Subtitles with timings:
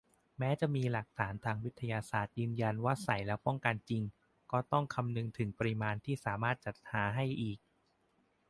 [0.39, 4.03] แม้จะมีหลักฐานทางวิทยาศาสตร์ยืนยันว่าใส่แล้วป้องกันจริง
[4.51, 7.59] ก็ต้องคำนึงถึงปริมาณที่สามารถจัดหาให้อีก